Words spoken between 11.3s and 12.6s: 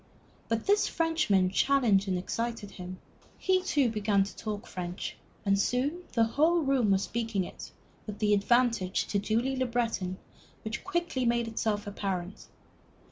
itself apparent.